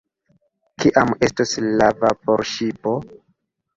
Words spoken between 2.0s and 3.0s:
vaporŝipo?